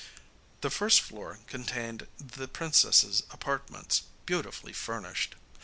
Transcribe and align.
The 0.61 0.71
first 0.71 1.01
floor 1.01 1.41
contained 1.45 2.07
the 2.17 2.47
princess's 2.47 3.21
apartments, 3.29 4.01
beautifully 4.25 4.73
furnished. 4.73 5.35